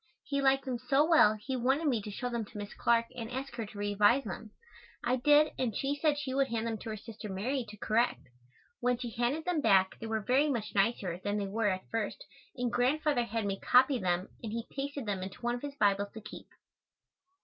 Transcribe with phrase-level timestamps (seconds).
[0.23, 3.29] He liked them so well he wanted me to show them to Miss Clark and
[3.29, 4.49] ask her to revise them.
[5.03, 8.21] I did and she said she would hand them to her sister Mary to correct.
[8.79, 12.25] When she handed them back they were very much nicer than they were at first
[12.57, 16.11] and Grandfather had me copy them and he pasted them into one of his Bibles
[16.13, 16.47] to keep.